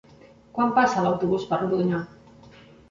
Quan 0.55 0.71
passa 0.79 1.05
l'autobús 1.07 1.47
per 1.53 1.61
Rodonyà? 1.63 2.05